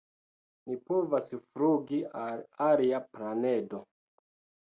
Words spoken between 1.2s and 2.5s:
flugi al